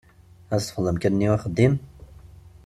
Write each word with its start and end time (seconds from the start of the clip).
Ad 0.53 0.59
teṭṭfeḍ 0.61 0.85
amkan-nni 0.91 1.27
uxeddim? 1.35 1.73